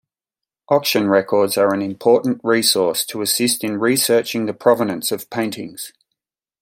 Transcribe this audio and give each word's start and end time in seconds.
Auction 0.67 1.09
records 1.09 1.59
are 1.59 1.75
an 1.75 1.83
important 1.83 2.41
resource 2.43 3.05
to 3.05 3.21
assist 3.21 3.63
in 3.63 3.77
researching 3.79 4.47
the 4.47 4.53
provenance 4.55 5.11
of 5.11 5.29
paintings. 5.29 5.93